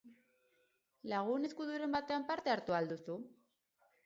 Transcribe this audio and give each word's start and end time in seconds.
Lagun 1.13 1.45
ezkuturen 1.49 1.93
batean 1.97 2.27
parte 2.31 2.53
hartu 2.55 2.79
al 2.79 2.91
duzu? 2.95 3.21